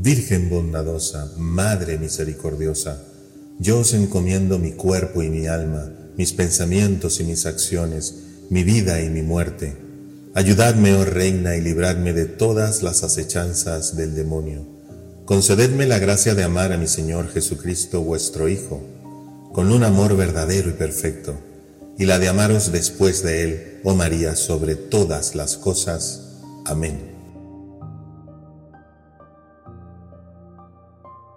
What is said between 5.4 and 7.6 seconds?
alma, mis pensamientos y mis